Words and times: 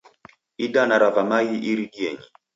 Inda 0.63 0.97
rava 1.01 1.21
maghi 1.29 1.57
iridienyi. 1.69 2.27